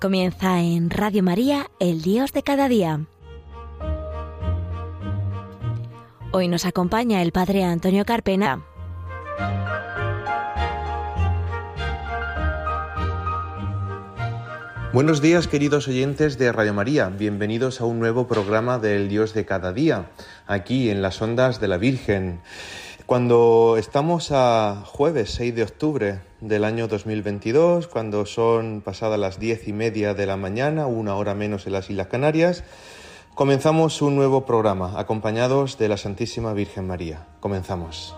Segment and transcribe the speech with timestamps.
[0.00, 3.00] Comienza en Radio María, el Dios de cada día.
[6.32, 8.64] Hoy nos acompaña el Padre Antonio Carpena.
[14.94, 19.44] Buenos días queridos oyentes de Radio María, bienvenidos a un nuevo programa del Dios de
[19.44, 20.10] cada día,
[20.46, 22.40] aquí en las ondas de la Virgen.
[23.10, 29.66] Cuando estamos a jueves 6 de octubre del año 2022, cuando son pasadas las diez
[29.66, 32.62] y media de la mañana, una hora menos en las Islas Canarias,
[33.34, 37.26] comenzamos un nuevo programa, acompañados de la Santísima Virgen María.
[37.40, 38.14] Comenzamos.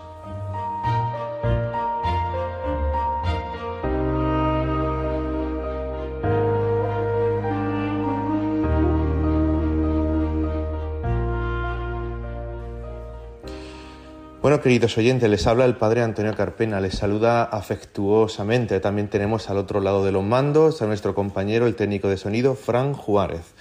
[14.53, 18.79] Bueno, queridos oyentes, les habla el Padre Antonio Carpena, les saluda afectuosamente.
[18.79, 22.53] También tenemos al otro lado de los mandos a nuestro compañero, el técnico de sonido,
[22.53, 23.55] Fran Juárez.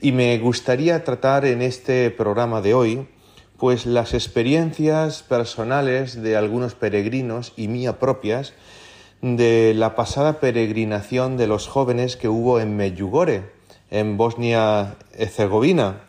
[0.00, 3.08] Y me gustaría tratar en este programa de hoy,
[3.56, 8.52] pues las experiencias personales de algunos peregrinos y mía propias
[9.22, 13.50] de la pasada peregrinación de los jóvenes que hubo en Meyugore,
[13.90, 16.05] en Bosnia-Herzegovina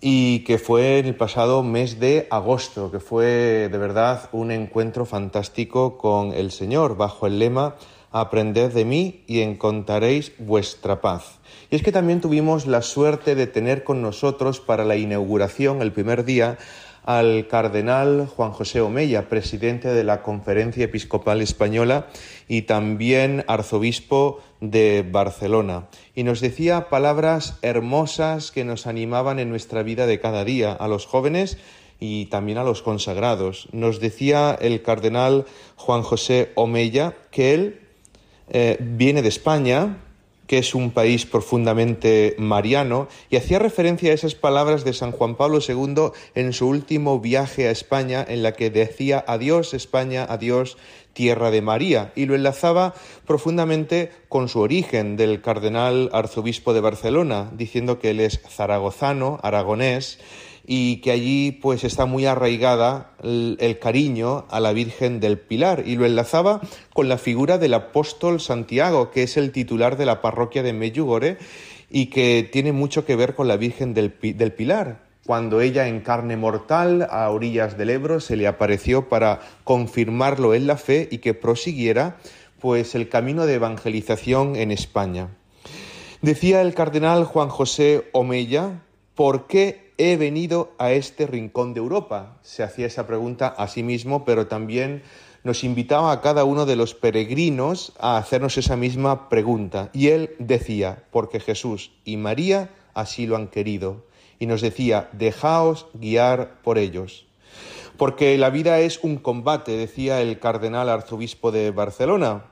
[0.00, 5.98] y que fue el pasado mes de agosto, que fue de verdad un encuentro fantástico
[5.98, 7.76] con el Señor bajo el lema
[8.10, 11.38] Aprended de mí y encontraréis vuestra paz.
[11.70, 15.92] Y es que también tuvimos la suerte de tener con nosotros para la inauguración el
[15.92, 16.56] primer día
[17.08, 22.08] al cardenal Juan José Omeya, presidente de la Conferencia Episcopal Española
[22.48, 25.88] y también arzobispo de Barcelona.
[26.14, 30.86] Y nos decía palabras hermosas que nos animaban en nuestra vida de cada día, a
[30.86, 31.56] los jóvenes
[31.98, 33.68] y también a los consagrados.
[33.72, 35.46] Nos decía el cardenal
[35.76, 37.80] Juan José Omeya que él
[38.50, 39.96] eh, viene de España,
[40.48, 45.36] que es un país profundamente mariano, y hacía referencia a esas palabras de San Juan
[45.36, 50.76] Pablo II en su último viaje a España, en la que decía adiós España, adiós
[51.12, 52.94] tierra de María, y lo enlazaba
[53.26, 60.18] profundamente con su origen del cardenal arzobispo de Barcelona, diciendo que él es zaragozano, aragonés,
[60.70, 65.96] y que allí pues está muy arraigada el, cariño a la Virgen del Pilar y
[65.96, 66.60] lo enlazaba
[66.92, 71.38] con la figura del apóstol Santiago, que es el titular de la parroquia de Meyugore
[71.88, 76.00] y que tiene mucho que ver con la Virgen del, del Pilar, cuando ella en
[76.00, 81.18] carne mortal a orillas del Ebro se le apareció para confirmarlo en la fe y
[81.18, 82.18] que prosiguiera
[82.60, 85.28] pues el camino de evangelización en España.
[86.20, 88.82] Decía el cardenal Juan José Omeya,
[89.14, 92.38] ¿por qué he venido a este rincón de Europa?
[92.42, 95.02] Se hacía esa pregunta a sí mismo, pero también
[95.44, 99.90] nos invitaba a cada uno de los peregrinos a hacernos esa misma pregunta.
[99.92, 104.06] Y él decía, porque Jesús y María así lo han querido.
[104.38, 107.26] Y nos decía, dejaos guiar por ellos.
[107.96, 112.44] Porque la vida es un combate, decía el cardenal arzobispo de Barcelona.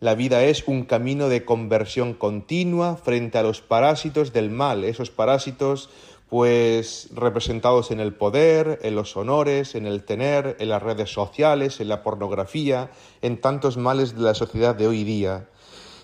[0.00, 5.10] La vida es un camino de conversión continua frente a los parásitos del mal, esos
[5.10, 5.90] parásitos
[6.32, 11.78] pues representados en el poder, en los honores, en el tener, en las redes sociales,
[11.78, 15.50] en la pornografía, en tantos males de la sociedad de hoy día,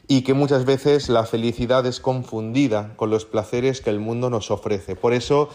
[0.06, 4.50] y que muchas veces la felicidad es confundida con los placeres que el mundo nos
[4.50, 4.97] ofrece.
[4.97, 5.49] Por eso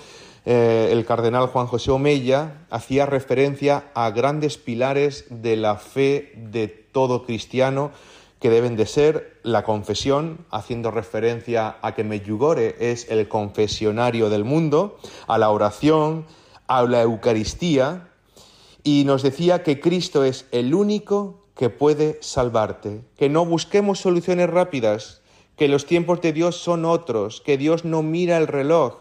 [0.43, 6.67] eh, el cardenal Juan José Omeya hacía referencia a grandes pilares de la fe de
[6.67, 7.91] todo cristiano,
[8.43, 14.43] que deben de ser la confesión, haciendo referencia a que Meyugore es el confesionario del
[14.43, 16.25] mundo, a la oración,
[16.67, 18.09] a la Eucaristía,
[18.83, 24.49] y nos decía que Cristo es el único que puede salvarte, que no busquemos soluciones
[24.49, 25.21] rápidas,
[25.55, 28.95] que los tiempos de Dios son otros, que Dios no mira el reloj,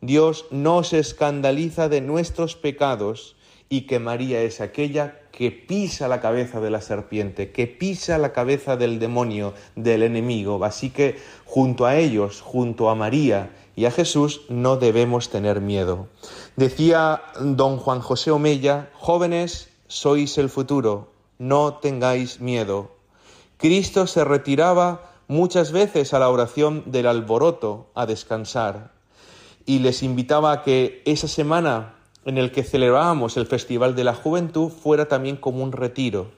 [0.00, 3.36] Dios no se escandaliza de nuestros pecados
[3.72, 8.32] y que María es aquella que pisa la cabeza de la serpiente, que pisa la
[8.32, 10.62] cabeza del demonio, del enemigo.
[10.64, 16.08] Así que junto a ellos, junto a María y a Jesús, no debemos tener miedo.
[16.56, 22.90] Decía don Juan José Omeya, jóvenes, sois el futuro, no tengáis miedo.
[23.56, 28.90] Cristo se retiraba muchas veces a la oración del alboroto a descansar
[29.64, 34.14] y les invitaba a que esa semana en el que celebrábamos el Festival de la
[34.14, 36.30] Juventud fuera también como un retiro,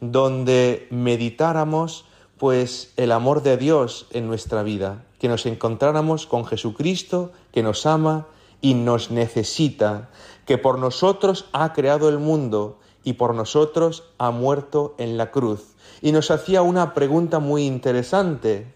[0.00, 2.04] donde meditáramos
[2.38, 7.86] pues el amor de Dios en nuestra vida, que nos encontráramos con Jesucristo que nos
[7.86, 8.26] ama
[8.60, 10.10] y nos necesita,
[10.46, 15.74] que por nosotros ha creado el mundo y por nosotros ha muerto en la cruz.
[16.02, 18.66] Y nos hacía una pregunta muy interesante.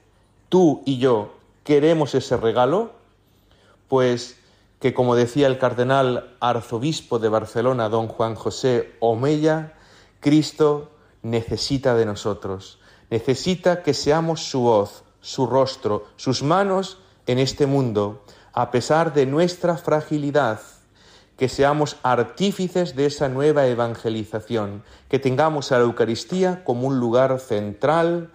[0.49, 1.35] tú y yo
[1.65, 2.93] queremos ese regalo,
[3.89, 4.38] pues
[4.81, 9.75] que como decía el cardenal arzobispo de Barcelona, don Juan José Omeya,
[10.21, 10.91] Cristo
[11.23, 12.79] necesita de nosotros,
[13.11, 18.23] necesita que seamos su voz, su rostro, sus manos en este mundo,
[18.53, 20.61] a pesar de nuestra fragilidad,
[21.37, 27.39] que seamos artífices de esa nueva evangelización, que tengamos a la Eucaristía como un lugar
[27.39, 28.31] central,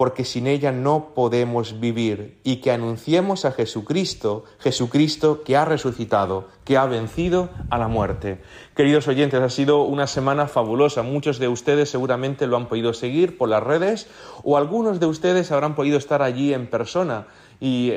[0.00, 6.48] porque sin ella no podemos vivir, y que anunciemos a Jesucristo, Jesucristo que ha resucitado,
[6.64, 8.40] que ha vencido a la muerte.
[8.74, 11.02] Queridos oyentes, ha sido una semana fabulosa.
[11.02, 14.08] Muchos de ustedes seguramente lo han podido seguir por las redes
[14.42, 17.26] o algunos de ustedes habrán podido estar allí en persona
[17.60, 17.92] y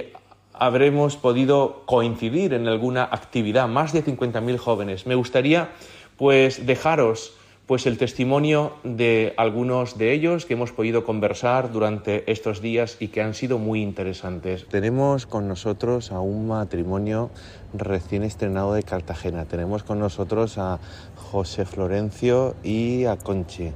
[0.51, 3.69] habremos podido coincidir en alguna actividad.
[3.69, 5.07] Más de 50.000 jóvenes.
[5.07, 5.69] Me gustaría
[6.17, 12.61] pues dejaros pues el testimonio de algunos de ellos que hemos podido conversar durante estos
[12.61, 14.67] días y que han sido muy interesantes.
[14.67, 17.31] Tenemos con nosotros a un matrimonio
[17.73, 19.45] recién estrenado de Cartagena.
[19.45, 20.79] Tenemos con nosotros a
[21.15, 23.71] José Florencio y a Conchi.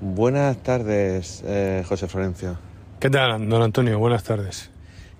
[0.00, 2.58] Buenas tardes, eh, José Florencio.
[2.98, 3.98] ¿Qué tal, don Antonio?
[3.98, 4.70] Buenas tardes.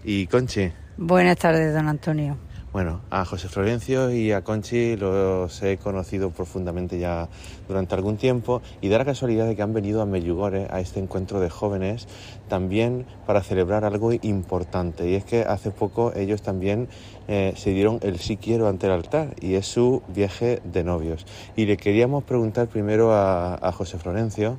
[0.05, 0.71] ¿Y Conchi?
[0.99, 2.37] Buenas tardes, don Antonio.
[2.73, 7.29] Bueno, a José Florencio y a Conchi los he conocido profundamente ya
[7.67, 11.01] durante algún tiempo y da la casualidad de que han venido a Meyugore, a este
[11.01, 12.07] encuentro de jóvenes,
[12.49, 15.11] también para celebrar algo importante.
[15.11, 16.89] Y es que hace poco ellos también
[17.27, 21.27] eh, se dieron el sí quiero ante el altar y es su viaje de novios.
[21.57, 24.59] Y le queríamos preguntar primero a, a José Florencio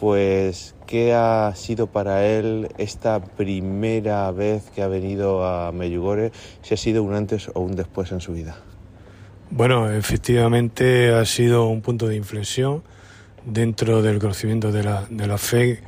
[0.00, 6.32] pues ¿qué ha sido para él esta primera vez que ha venido a Meyugore?
[6.62, 8.56] Si ha sido un antes o un después en su vida.
[9.50, 12.82] Bueno, efectivamente ha sido un punto de inflexión
[13.44, 15.82] dentro del conocimiento de la, de la fe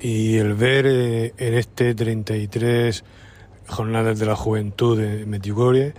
[0.00, 3.04] y el ver eh, en este 33
[3.68, 5.94] jornadas de la juventud de Medjugorje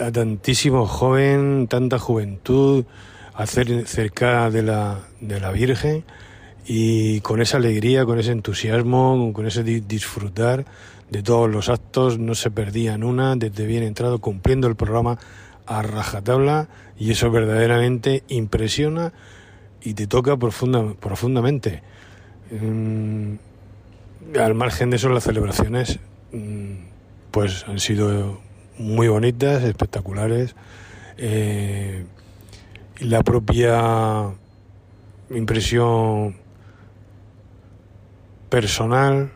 [0.00, 2.84] a tantísimo joven, tanta juventud,
[3.34, 6.04] hacer cerca de la, de la Virgen
[6.70, 10.66] y con esa alegría, con ese entusiasmo, con ese disfrutar
[11.10, 15.18] de todos los actos, no se perdían una, desde bien entrado, cumpliendo el programa
[15.64, 16.68] a rajatabla
[16.98, 19.14] y eso verdaderamente impresiona
[19.82, 21.82] y te toca profunda, profundamente.
[22.50, 23.36] Mm,
[24.38, 25.98] al margen de eso, las celebraciones
[26.32, 26.72] mm,
[27.30, 28.40] pues han sido
[28.76, 30.54] muy bonitas, espectaculares.
[31.16, 32.04] Eh,
[33.00, 34.34] la propia
[35.30, 36.36] impresión
[38.48, 39.32] personal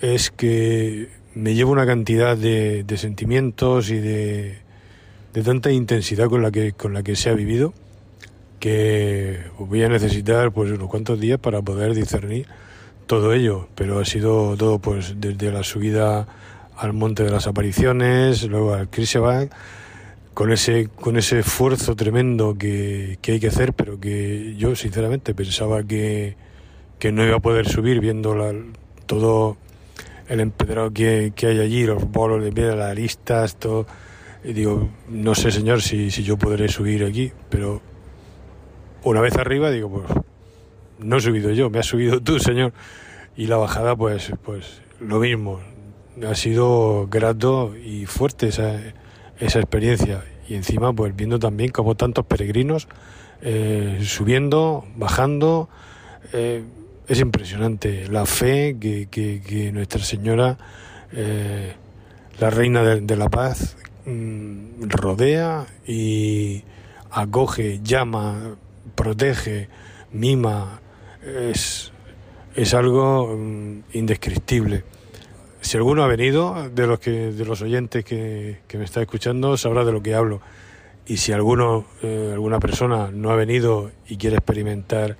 [0.00, 4.58] es que me llevo una cantidad de, sentimientos y de,
[5.44, 7.74] tanta intensidad con la que con la que se ha vivido
[8.58, 12.46] que voy a necesitar pues unos cuantos días para poder discernir
[13.06, 13.68] todo ello.
[13.74, 16.26] Pero ha sido todo pues desde la subida
[16.74, 19.52] al monte de las apariciones luego al Krisebank
[20.32, 25.82] con ese con ese esfuerzo tremendo que hay que hacer pero que yo sinceramente pensaba
[25.82, 26.36] que
[26.98, 28.34] que no iba a poder subir viendo
[29.06, 29.56] todo
[30.28, 33.86] el empedrado que, hay allí, los bolos de piedra, las listas, todo.
[34.44, 37.80] Y digo, no sé, señor, si, si yo podré subir aquí, pero
[39.02, 40.06] una vez arriba digo, pues
[40.98, 42.72] no he subido yo, me has subido tú, señor.
[43.36, 45.60] Y la bajada, pues, pues lo mismo.
[46.26, 48.80] Ha sido grato y fuerte esa,
[49.38, 50.24] esa experiencia.
[50.48, 52.88] Y encima, pues viendo también como tantos peregrinos
[53.42, 55.68] eh, subiendo, bajando.
[56.32, 56.64] Eh,
[57.08, 60.58] es impresionante la fe que, Nuestra Señora,
[61.12, 61.72] eh,
[62.40, 66.64] la Reina de, la Paz, mm, rodea y
[67.10, 68.56] acoge, llama,
[68.94, 69.68] protege,
[70.12, 70.80] mima.
[71.24, 71.92] Es,
[72.54, 74.84] es algo mm, indescriptible.
[75.60, 79.84] Si alguno ha venido, de los, que, de los oyentes que, me está escuchando, sabrá
[79.84, 80.40] de lo que hablo.
[81.06, 85.16] Y si alguno, eh, alguna persona no ha venido y quiere experimentar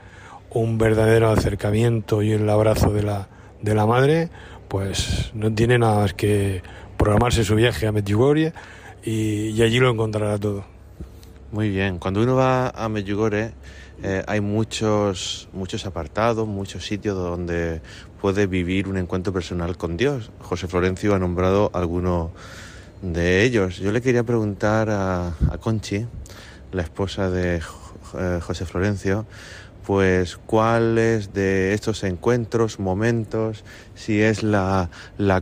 [0.56, 3.28] un verdadero acercamiento y el abrazo de la,
[3.60, 4.30] de la madre,
[4.68, 6.62] pues no tiene nada más que
[6.96, 8.54] programarse su viaje a Medjugorje
[9.04, 10.64] y, allí lo encontrará todo.
[11.52, 13.52] Muy bien, cuando uno va a Medjugorje
[14.02, 17.82] eh, hay muchos, muchos apartados, muchos sitios donde
[18.22, 20.30] puede vivir un encuentro personal con Dios.
[20.40, 22.30] José Florencio ha nombrado algunos
[23.02, 23.76] de ellos.
[23.76, 26.06] Yo le quería preguntar a, a Conchi,
[26.72, 29.26] la esposa de eh, José Florencio,
[29.86, 33.64] pues cuáles de estos encuentros, momentos,
[33.94, 34.90] si es la,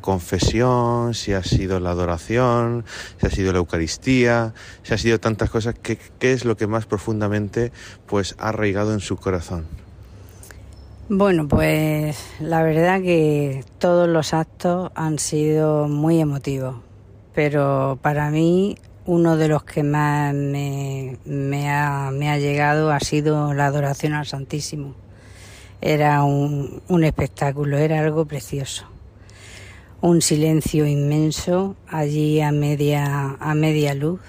[0.02, 2.84] confesión, si ha sido la adoración,
[3.18, 6.84] si ha sido la Eucaristía, si ha sido tantas cosas, ¿qué, es lo que más
[6.84, 7.72] profundamente
[8.04, 9.64] pues ha arraigado en su corazón?
[11.08, 16.76] Bueno, pues la verdad que todos los actos han sido muy emotivos,
[17.34, 21.18] pero para mí uno de los que más me,
[21.70, 24.94] ha, llegado ha sido la adoración al Santísimo.
[25.80, 28.86] Era un, un espectáculo, era algo precioso.
[30.00, 34.20] Un silencio inmenso allí a media, a media luz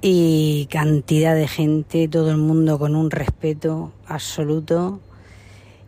[0.00, 5.00] y cantidad de gente, todo el mundo con un respeto absoluto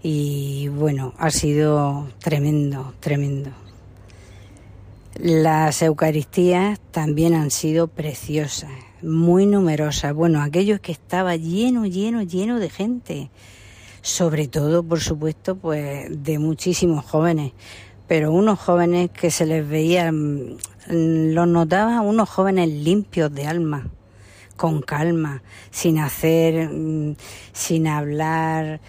[0.02, 3.50] y bueno, ha sido tremendo, tremendo.
[5.18, 8.70] Las Eucaristías también han sido preciosas,
[9.00, 10.12] muy numerosas.
[10.12, 13.30] Bueno, aquello que estaba lleno, lleno, lleno de gente.
[14.02, 17.52] Sobre todo, por supuesto, pues de muchísimos jóvenes.
[18.06, 20.58] Pero unos jóvenes que se les veía, mm,
[20.88, 23.88] los notaba unos jóvenes limpios de alma,
[24.56, 27.16] con calma, sin hacer, mm,
[27.54, 28.80] sin hablar,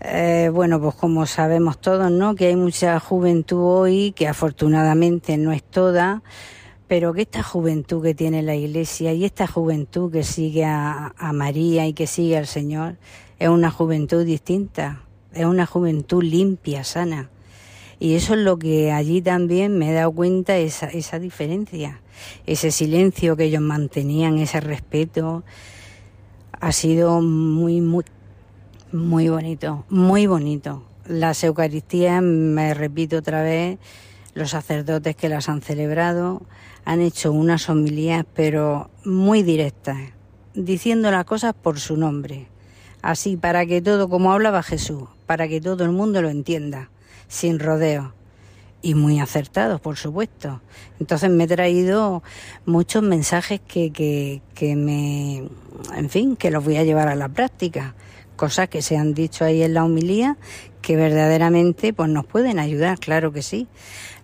[0.00, 2.34] eh, bueno, pues como sabemos todos, ¿no?
[2.34, 6.22] Que hay mucha juventud hoy, que afortunadamente no es toda,
[6.86, 11.32] pero que esta juventud que tiene la Iglesia y esta juventud que sigue a, a
[11.32, 12.96] María y que sigue al Señor
[13.38, 17.30] es una juventud distinta, es una juventud limpia, sana.
[17.98, 22.00] Y eso es lo que allí también me he dado cuenta, esa, esa diferencia,
[22.46, 25.44] ese silencio que ellos mantenían, ese respeto,
[26.60, 28.04] ha sido muy, muy,
[28.92, 30.82] muy bonito, muy bonito.
[31.06, 33.78] Las Eucaristías, me repito otra vez,
[34.34, 36.42] los sacerdotes que las han celebrado
[36.84, 39.98] han hecho unas homilías, pero muy directas,
[40.54, 42.46] diciendo las cosas por su nombre.
[43.02, 46.90] Así, para que todo, como hablaba Jesús, para que todo el mundo lo entienda,
[47.26, 48.14] sin rodeo.
[48.82, 50.60] Y muy acertados, por supuesto.
[51.00, 52.22] Entonces me he traído
[52.66, 55.48] muchos mensajes que, que, que me,
[55.96, 57.96] en fin, que los voy a llevar a la práctica
[58.36, 60.36] cosas que se han dicho ahí en la homilía
[60.86, 63.66] que verdaderamente pues nos pueden ayudar, claro que sí.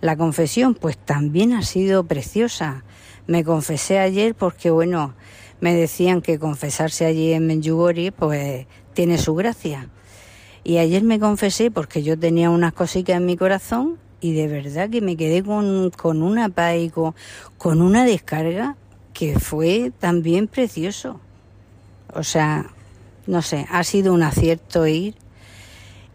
[0.01, 2.85] La confesión pues también ha sido preciosa.
[3.27, 5.15] Me confesé ayer porque bueno,
[5.61, 9.89] me decían que confesarse allí en Menjugori pues tiene su gracia.
[10.63, 14.89] Y ayer me confesé porque yo tenía unas cositas en mi corazón y de verdad
[14.89, 17.17] que me quedé con, con una paz y con,
[17.59, 18.77] con una descarga
[19.13, 21.19] que fue también precioso.
[22.15, 22.71] O sea,
[23.27, 25.15] no sé, ha sido un acierto ir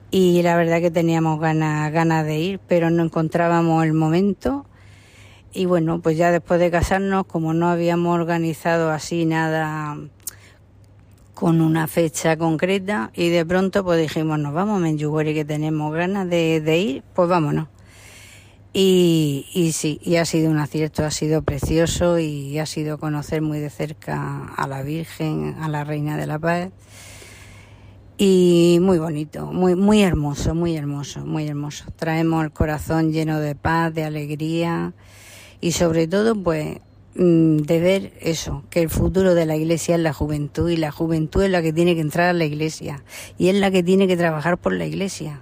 [0.10, 4.66] y la verdad que teníamos ganas, ganas de ir, pero no encontrábamos el momento.
[5.54, 9.98] Y bueno, pues ya después de casarnos, como no habíamos organizado así nada
[11.34, 15.94] con una fecha concreta, y de pronto pues dijimos, nos vamos a Menjugori que tenemos
[15.94, 17.68] ganas de, de ir, pues vámonos.
[18.80, 23.42] Y, y sí, y ha sido un acierto, ha sido precioso y ha sido conocer
[23.42, 26.70] muy de cerca a la Virgen, a la Reina de la Paz.
[28.20, 31.86] Y muy bonito, muy, muy hermoso, muy hermoso, muy hermoso.
[31.96, 34.94] Traemos el corazón lleno de paz, de alegría
[35.60, 36.78] y sobre todo pues
[37.16, 40.92] mm, de ver eso, que el futuro de la iglesia es la juventud y la
[40.92, 43.04] juventud es la que tiene que entrar a la iglesia
[43.40, 45.42] y es la que tiene que trabajar por la iglesia.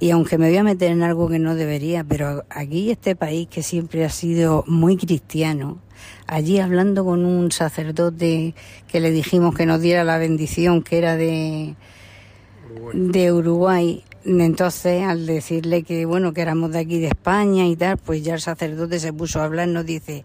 [0.00, 3.48] Y aunque me voy a meter en algo que no debería, pero aquí este país
[3.48, 5.78] que siempre ha sido muy cristiano,
[6.26, 8.54] allí hablando con un sacerdote
[8.86, 11.74] que le dijimos que nos diera la bendición, que era de,
[12.94, 17.96] de Uruguay, entonces, al decirle que, bueno, que éramos de aquí de España y tal,
[17.96, 20.24] pues ya el sacerdote se puso a hablar, nos dice,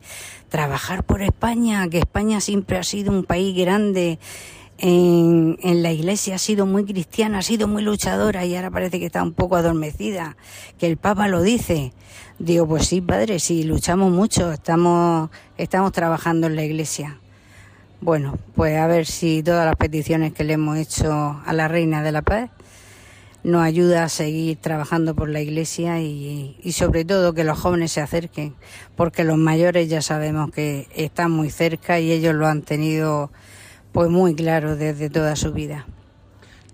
[0.50, 4.20] trabajar por España, que España siempre ha sido un país grande,
[4.86, 9.06] en, la iglesia ha sido muy cristiana, ha sido muy luchadora y ahora parece que
[9.06, 10.36] está un poco adormecida,
[10.78, 11.94] que el Papa lo dice.
[12.38, 17.18] Digo, pues sí, padre, sí, luchamos mucho, estamos, estamos trabajando en la iglesia.
[18.02, 22.04] Bueno, pues a ver si todas las peticiones que le hemos hecho a la Reina
[22.04, 22.50] de la Paz
[23.46, 28.02] nos ayuda a seguir trabajando por la iglesia y sobre todo que los jóvenes se
[28.02, 28.54] acerquen,
[28.98, 33.32] porque los mayores ya sabemos que están muy cerca y ellos lo han tenido
[33.94, 35.86] pues muy claro desde toda su vida.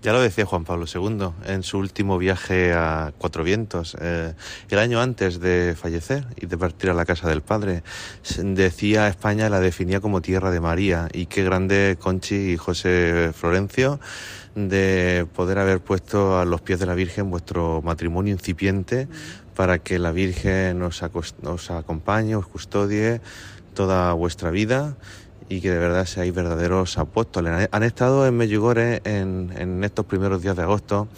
[0.02, 4.32] Ya lo decía Juan Pablo II en su último viaje a Cuatro Vientos, eh,
[4.70, 7.82] el año antes de fallecer y de partir a la casa del Padre.
[8.42, 14.00] Decía España, la definía como tierra de María y qué grande Conchi y José Florencio
[14.54, 19.06] de poder haber puesto a los pies de la Virgen vuestro matrimonio incipiente
[19.54, 23.20] para que la Virgen os, os acompañe, os custodie
[23.74, 24.96] toda vuestra vida
[25.50, 27.68] y que de verdad seáis verdaderos apóstoles.
[27.72, 31.08] Han estado en Medjugorje en, estos primeros días de agosto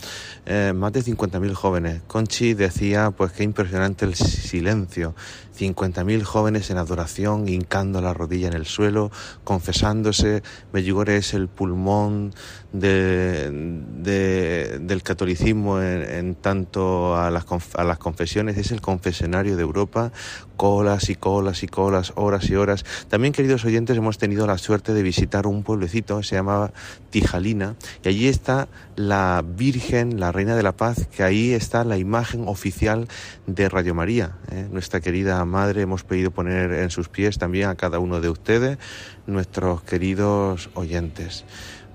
[0.47, 2.01] eh, más de 50.000 jóvenes.
[2.07, 5.15] Conchi decía pues qué impresionante el silencio.
[5.59, 9.11] 50.000 jóvenes en adoración, hincando la rodilla en el suelo,
[9.45, 10.43] confesándose.
[10.73, 12.33] Medjugorje es el pulmón
[12.73, 17.45] de, del catolicismo en, tanto a las,
[17.75, 20.13] a las confesiones, es el confesionario de Europa,
[20.57, 22.85] colas y colas y colas, horas y horas.
[23.09, 26.73] También, queridos oyentes, hemos tenido la suerte de visitar un pueblecito, se llamaba
[27.11, 31.99] Tijalina, y allí está la Virgen, la Reina de la Paz, que ahí está la
[31.99, 33.09] imagen oficial
[33.47, 34.39] de Radio María.
[34.51, 34.69] ¿eh?
[34.71, 38.79] Nuestra querida Madre, hemos pedido poner en sus pies también a cada uno de ustedes,
[39.27, 41.45] nuestros queridos oyentes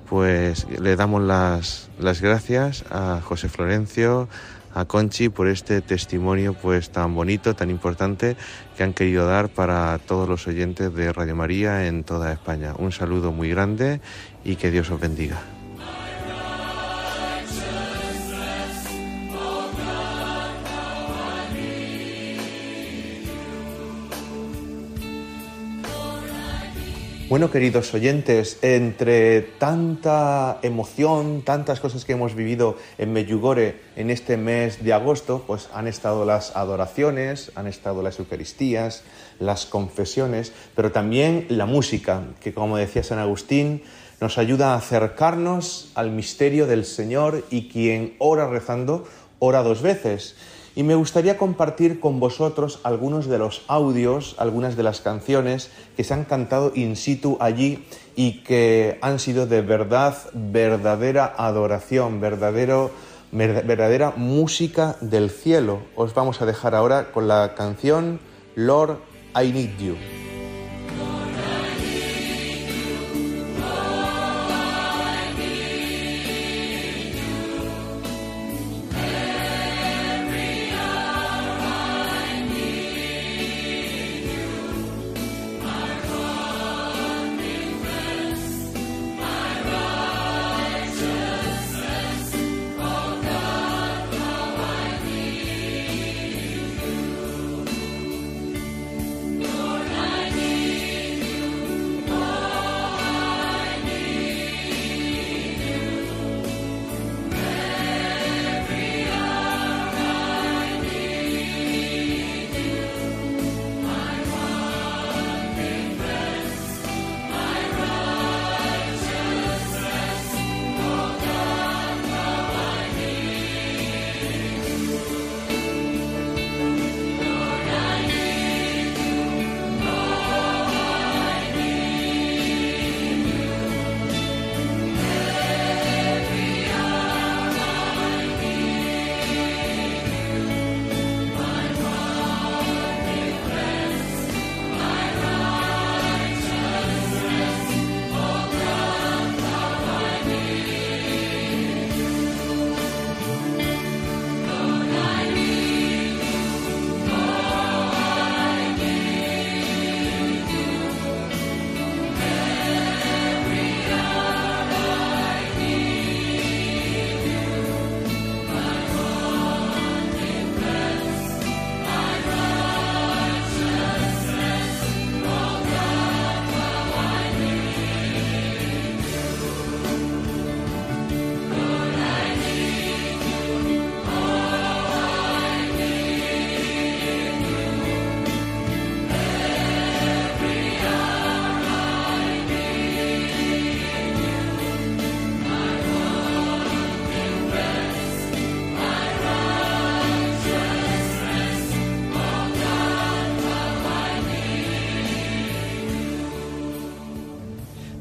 [0.09, 4.29] pues le damos las, las gracias a José Florencio,
[4.73, 8.37] a Conchi por este testimonio pues tan bonito, tan importante
[8.75, 12.73] que han querido dar para todos los oyentes de Radio María en toda España.
[12.77, 13.99] Un saludo muy grande
[14.43, 15.56] y que Dios os bendiga.
[27.29, 34.38] Bueno, queridos oyentes, entre tanta emoción, tantas cosas que hemos vivido en Meyugore en este
[34.38, 39.03] mes de agosto, pues han estado las adoraciones, han estado las Eucaristías,
[39.39, 43.84] las confesiones, pero también la música, que como decía San Agustín,
[44.22, 49.05] nos ayuda a acercarnos al misterio del Señor y quien ora rezando,
[49.39, 50.38] ora dos veces
[50.77, 56.03] y me gustaría compartir con vosotros algunos de los audios, algunas de las canciones que
[56.03, 57.84] se han cantado in situ allí
[58.15, 62.91] y que han sido de verdad, verdadera adoración, verdadero,
[63.31, 65.79] verdadera música del cielo.
[65.96, 68.19] Os vamos a dejar ahora con la canción
[68.53, 69.00] Lord,
[69.36, 70.37] I Need You.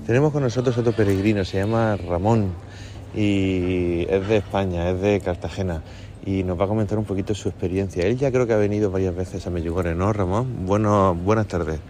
[0.07, 2.53] Tenemos con nosotros otro peregrino, se llama Ramón
[3.13, 5.83] y es de España, es de Cartagena
[6.25, 8.07] y nos va a comentar un poquito su experiencia.
[8.07, 10.65] Él ya creo que ha venido varias veces a Medjugorje, ¿no, Ramón?
[10.65, 11.81] Bueno, buenas tardes.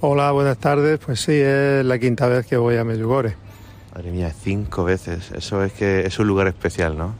[0.00, 0.98] Hola, buenas tardes.
[1.04, 3.36] Pues sí, es la quinta vez que voy a Medjugorje.
[3.94, 5.30] Madre mía, cinco veces.
[5.32, 7.14] Eso es que es un lugar especial, ¿no?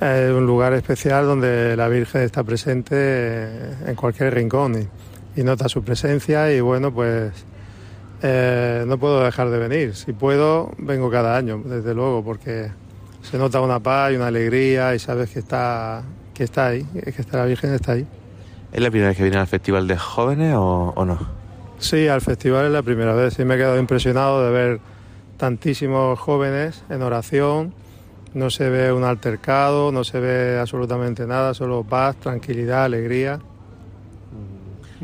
[0.00, 2.94] Es un lugar especial donde la Virgen está presente
[3.86, 4.88] en cualquier rincón
[5.36, 7.32] y, y nota su presencia y bueno, pues
[8.22, 9.94] eh, no puedo dejar de venir.
[9.96, 12.70] Si puedo, vengo cada año, desde luego, porque
[13.22, 17.10] se nota una paz y una alegría y sabes que está, que está ahí, que
[17.10, 18.06] está la Virgen está ahí.
[18.72, 21.18] ¿Es la primera vez que viene al Festival de Jóvenes o, no?
[21.78, 23.34] Sí, al festival es la primera vez.
[23.34, 24.80] Sí me he quedado impresionado de ver
[25.36, 27.74] tantísimos jóvenes en oración.
[28.34, 33.40] No se ve un altercado, no se ve absolutamente nada, solo paz, tranquilidad, alegría.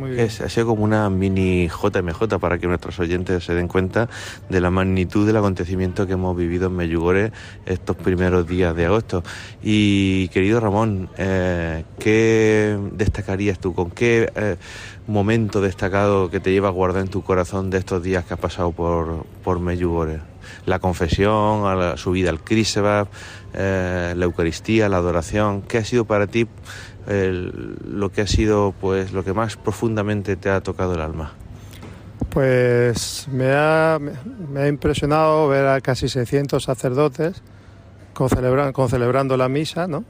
[0.06, 4.08] Es, ha sido como una mini JMJ para que nuestros oyentes se den cuenta
[4.48, 7.32] de la magnitud del acontecimiento que hemos vivido en Meyugore
[7.66, 9.24] estos primeros días de agosto.
[9.62, 13.74] Y querido Ramón, eh, ¿qué destacarías tú?
[13.74, 14.56] ¿Con qué eh,
[15.08, 18.70] momento destacado que te llevas guardado en tu corazón de estos días que has pasado
[18.70, 20.20] por, por Meyugore?
[20.64, 23.08] La confesión, la subida al Krisebab,
[23.54, 25.62] eh, la Eucaristía, la adoración.
[25.62, 26.46] ¿Qué ha sido para ti
[27.08, 31.32] lo que ha sido pues lo que más profundamente te ha tocado el alma?
[32.30, 37.42] Pues me ha, me ha impresionado ver a casi 600 sacerdotes
[38.88, 40.04] celebrando la misa, ¿no?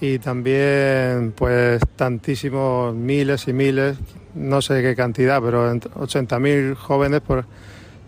[0.00, 3.96] Y también pues tantísimos miles y miles,
[4.34, 7.46] no sé qué cantidad, pero 80.000 jóvenes por,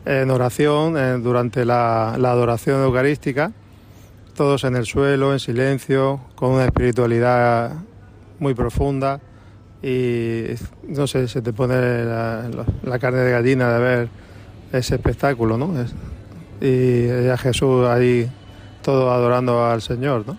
[0.05, 3.53] en oración durante la adoración eucarística,
[4.35, 7.73] todos en el suelo, en silencio, con una espiritualidad
[8.39, 9.21] muy profunda
[9.83, 10.45] y
[10.89, 14.09] no sé, se te pone la, carne de gallina de ver
[14.73, 15.73] ese espectáculo, ¿no?
[16.61, 18.29] y a Jesús ahí
[18.83, 20.37] todo adorando al Señor, ¿no?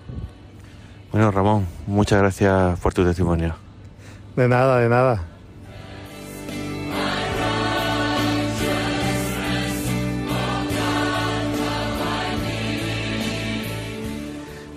[1.12, 3.56] Bueno, Ramón, muchas gracias por tu testimonio.
[4.36, 5.29] De nada, de nada.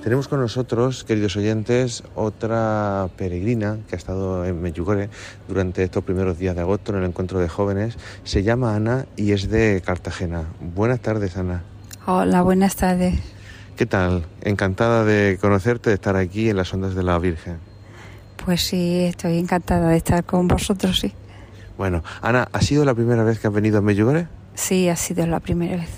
[0.03, 5.09] Tenemos con nosotros, queridos oyentes, otra peregrina que ha estado en Medjugorje
[5.47, 7.97] durante estos primeros días de agosto en el encuentro de jóvenes.
[8.25, 10.43] Se llama Ana y es de Cartagena.
[10.61, 11.63] Buenas tardes, Ana.
[12.05, 13.15] Hola, buenas tardes.
[13.77, 14.27] ¿Qué tal?
[14.41, 17.59] Encantada de conocerte, de estar aquí en las ondas de la Virgen.
[18.45, 21.13] Pues sí, estoy encantada de estar con vosotros, sí.
[21.79, 24.27] Bueno, Ana, ¿ha sido la primera vez que has venido a Medjugorje?
[24.55, 25.91] Sí, ha sido la primera vez.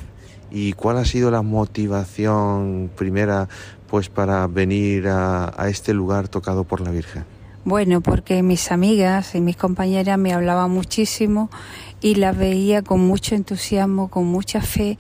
[0.51, 3.49] ¿Y cuál ha sido la motivación primera
[3.89, 7.25] pues para venir a, este lugar tocado por la Virgen?
[7.65, 11.51] Bueno, porque mis amigas y mis compañeras me hablaban muchísimo
[12.01, 14.99] y la veía con mucho entusiasmo, con mucha fe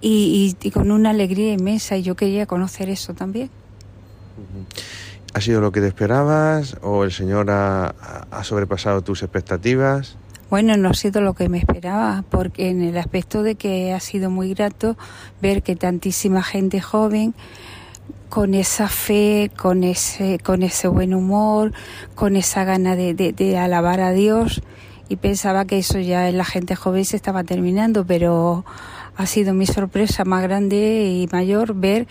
[0.00, 3.48] y, con una alegría inmensa y yo quería conocer eso también.
[5.32, 7.94] ¿Ha sido lo que te esperabas o el Señor ha,
[8.30, 10.16] ha sobrepasado tus expectativas?
[10.50, 14.00] Bueno, no ha sido lo que me esperaba, porque en el aspecto de que ha
[14.00, 14.96] sido muy grato
[15.40, 17.34] ver que tantísima gente joven
[18.34, 21.72] con esa fe, con ese, con ese buen humor,
[22.16, 24.60] con esa gana de, de, alabar a Dios
[25.08, 28.64] y pensaba que eso ya en la gente joven se estaba terminando, pero
[29.16, 32.08] ha sido mi sorpresa más grande y mayor ver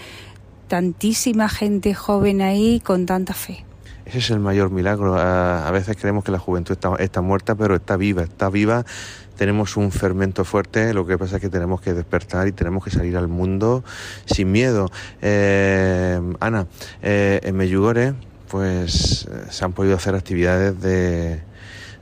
[0.69, 3.65] tantísima gente joven ahí con tanta fe.
[4.05, 5.17] Ese es el mayor milagro.
[5.17, 8.86] A, veces creemos que la juventud está muerta, pero está viva, está viva
[9.37, 12.91] tenemos un fermento fuerte, lo que pasa es que tenemos que despertar y tenemos que
[12.91, 13.83] salir al mundo
[14.25, 14.89] sin miedo.
[15.21, 16.67] Eh, Ana,
[17.01, 18.13] eh, en Meyugore
[18.53, 21.41] pues eh, se han podido hacer actividades de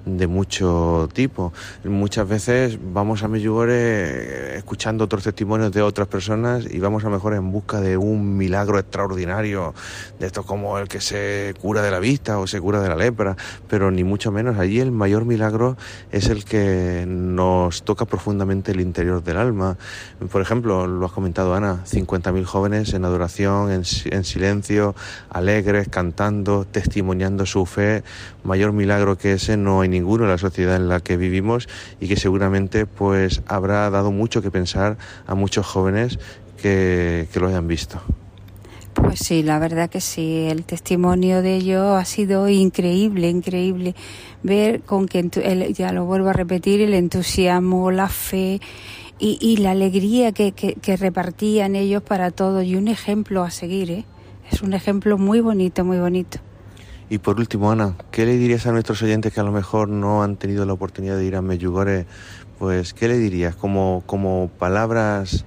[0.05, 1.53] de mucho tipo.
[1.83, 7.09] Muchas veces vamos a Medjugorje eh, escuchando otros testimonios de otras personas y vamos a
[7.09, 9.73] mejor en busca de un milagro extraordinario,
[10.19, 12.95] de esto como el que se cura de la vista o se cura de la
[12.95, 13.35] lepra,
[13.67, 14.57] pero ni mucho menos.
[14.57, 15.77] Allí el mayor milagro
[16.11, 19.77] es el que nos toca profundamente el interior del alma.
[20.31, 24.95] Por ejemplo, lo has comentado Ana, 50.000 jóvenes en adoración, en, en silencio,
[25.29, 28.03] alegres, cantando, testimoniando su fe.
[28.43, 32.15] Mayor milagro que ese no hay ninguno la sociedad en la que vivimos y que
[32.15, 36.17] seguramente pues habrá dado mucho que pensar a muchos jóvenes
[36.61, 38.01] que, lo hayan visto.
[38.93, 43.95] Pues sí, la verdad que sí, el testimonio de ellos ha sido increíble, increíble.
[44.43, 45.29] Ver con que,
[45.73, 48.59] ya lo vuelvo a repetir, el entusiasmo, la fe
[49.17, 54.05] y, la alegría que, que, repartían ellos para todo y un ejemplo a seguir, ¿eh?
[54.51, 56.39] Es un ejemplo muy bonito, muy bonito.
[57.11, 60.23] Y por último, Ana, ¿qué le dirías a nuestros oyentes que a lo mejor no
[60.23, 62.05] han tenido la oportunidad de ir a Medjugorje?
[62.57, 63.53] Pues, ¿qué le dirías?
[63.53, 65.43] Como, como palabras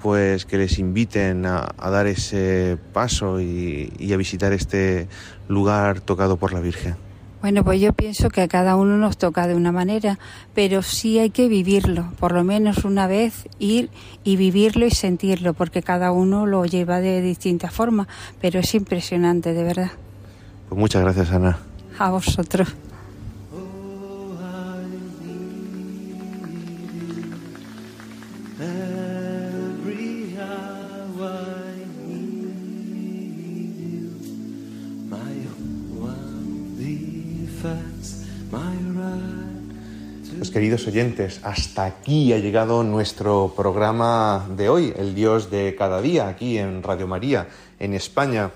[0.00, 5.08] pues que les inviten a, dar ese paso y, y, a visitar este
[5.48, 6.94] lugar tocado por la Virgen?
[7.40, 10.20] Bueno, pues yo pienso que a cada uno nos toca de una manera,
[10.54, 13.90] pero sí hay que vivirlo, por lo menos una vez ir
[14.22, 18.06] y vivirlo y sentirlo, porque cada uno lo lleva de distinta forma,
[18.40, 19.90] pero es impresionante, de verdad.
[20.70, 21.58] Pues muchas gracias, Ana.
[21.98, 22.68] A vosotros.
[40.38, 46.00] Pues queridos oyentes, hasta aquí ha llegado nuestro programa de hoy, El Dios de cada
[46.00, 48.52] día, aquí en Radio María, en España.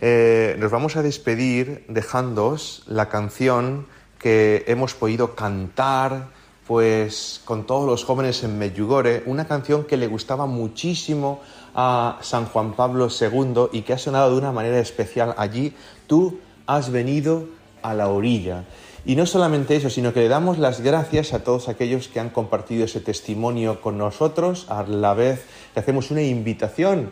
[0.00, 3.86] Eh, nos vamos a despedir dejándoos la canción
[4.20, 6.28] que hemos podido cantar
[6.68, 11.40] pues con todos los jóvenes en Medjugorje, una canción que le gustaba muchísimo
[11.74, 15.72] a San Juan Pablo II y que ha sonado de una manera especial allí,
[16.06, 17.46] tú has venido
[17.82, 18.64] a la orilla.
[19.06, 22.28] Y no solamente eso, sino que le damos las gracias a todos aquellos que han
[22.28, 27.10] compartido ese testimonio con nosotros, a la vez que hacemos una invitación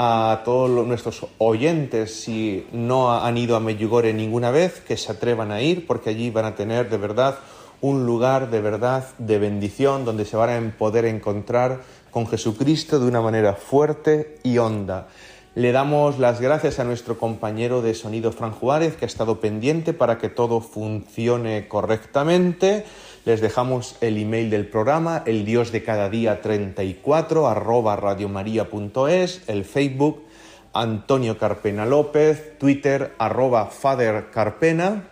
[0.00, 5.50] a todos nuestros oyentes, si no han ido a Medjugorje ninguna vez, que se atrevan
[5.50, 7.40] a ir, porque allí van a tener de verdad
[7.80, 11.80] un lugar de verdad, de bendición, donde se van a poder encontrar
[12.12, 15.08] con Jesucristo de una manera fuerte y honda.
[15.56, 19.94] Le damos las gracias a nuestro compañero de sonido Fran Juárez, que ha estado pendiente
[19.94, 22.84] para que todo funcione correctamente.
[23.28, 29.66] Les dejamos el email del programa, el Dios de cada día 34, arroba radiomaria.es, el
[29.66, 30.24] Facebook,
[30.72, 35.10] Antonio Carpena López, Twitter, arroba Father Carpena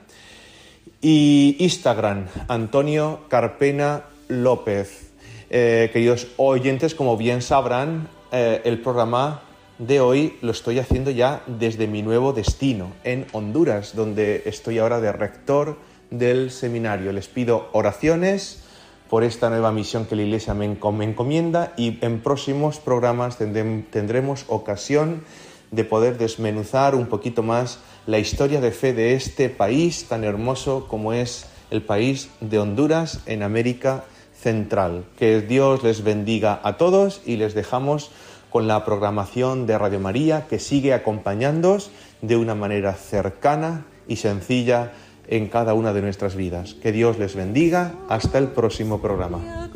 [1.02, 5.10] y Instagram, Antonio Carpena López.
[5.50, 9.42] Eh, queridos oyentes, como bien sabrán, eh, el programa
[9.78, 15.02] de hoy lo estoy haciendo ya desde mi nuevo destino, en Honduras, donde estoy ahora
[15.02, 15.76] de rector
[16.10, 17.12] del seminario.
[17.12, 18.62] Les pido oraciones
[19.08, 25.22] por esta nueva misión que la Iglesia me encomienda y en próximos programas tendremos ocasión
[25.70, 30.86] de poder desmenuzar un poquito más la historia de fe de este país tan hermoso
[30.88, 34.04] como es el país de Honduras en América
[34.40, 35.04] Central.
[35.18, 38.10] Que Dios les bendiga a todos y les dejamos
[38.50, 41.90] con la programación de Radio María que sigue acompañándoos
[42.22, 44.92] de una manera cercana y sencilla
[45.28, 46.74] en cada una de nuestras vidas.
[46.74, 47.94] Que Dios les bendiga.
[48.08, 49.70] Hasta el próximo programa.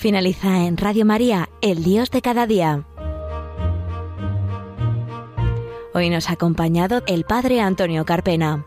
[0.00, 2.86] Finaliza en Radio María, El Dios de cada día.
[5.92, 8.64] Hoy nos ha acompañado el Padre Antonio Carpena.